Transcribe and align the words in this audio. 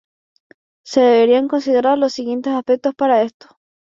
Se 0.83 0.99
deberán 1.01 1.47
considerar 1.47 1.95
los 1.95 2.13
siguientes 2.13 2.53
aspectos 2.53 2.95
para 2.95 3.19
que 3.19 3.25
esto. 3.27 3.59